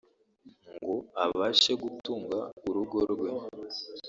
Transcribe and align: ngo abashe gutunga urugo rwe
ngo 0.75 0.95
abashe 1.25 1.71
gutunga 1.83 2.39
urugo 2.67 2.99
rwe 3.11 3.29